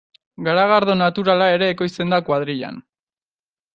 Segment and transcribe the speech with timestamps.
[0.45, 2.85] Garagardo naturala ere ekoizten da kuadrillan.